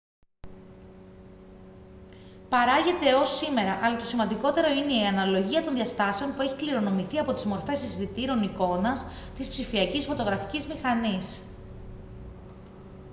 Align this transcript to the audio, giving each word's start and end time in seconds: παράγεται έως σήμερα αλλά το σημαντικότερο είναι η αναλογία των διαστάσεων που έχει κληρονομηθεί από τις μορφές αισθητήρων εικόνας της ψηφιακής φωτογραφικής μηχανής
παράγεται 2.49 3.09
έως 3.09 3.37
σήμερα 3.37 3.79
αλλά 3.81 3.97
το 3.97 4.05
σημαντικότερο 4.05 4.69
είναι 4.73 4.93
η 4.93 5.05
αναλογία 5.05 5.63
των 5.63 5.73
διαστάσεων 5.73 6.35
που 6.35 6.41
έχει 6.41 6.55
κληρονομηθεί 6.55 7.17
από 7.17 7.33
τις 7.33 7.45
μορφές 7.45 7.83
αισθητήρων 7.83 8.43
εικόνας 8.43 9.05
της 9.35 9.49
ψηφιακής 9.49 10.05
φωτογραφικής 10.05 10.65
μηχανής 10.67 11.41